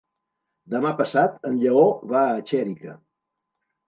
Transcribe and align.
Demà 0.73 0.93
passat 1.01 1.35
en 1.49 1.59
Lleó 1.63 1.83
va 2.13 2.23
a 2.31 2.39
Xèrica. 2.53 2.95